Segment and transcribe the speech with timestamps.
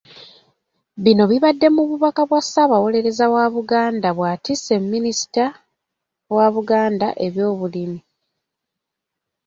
[1.03, 5.45] Bino bibadde mu bubaka bwa Ssaabawolereza wa Buganda bw'atisse Minisita
[6.35, 7.99] wa Buganda ow'ebyobulimi.